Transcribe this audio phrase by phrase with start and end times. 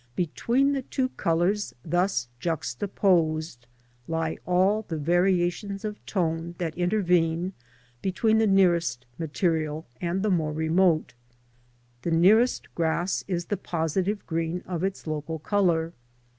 [0.15, 3.67] Between the two colours thus juxtaposed
[4.07, 7.53] lie all the variations of tone that inter vene
[8.01, 11.13] between the nearest material and the more remote.
[12.01, 15.93] The nearest grass is the positive green of its local colour.